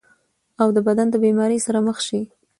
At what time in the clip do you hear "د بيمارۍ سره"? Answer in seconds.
1.11-1.79